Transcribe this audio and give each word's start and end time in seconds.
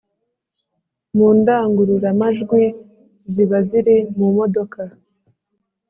mu 1.15 1.27
ndangururamajwi 1.39 2.63
ziba 3.33 3.57
ziri 3.67 3.97
mu 4.17 4.27
modoka 4.37 4.81